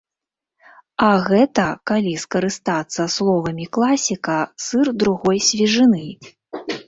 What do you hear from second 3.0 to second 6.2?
словамі класіка, сыр другой свежыны.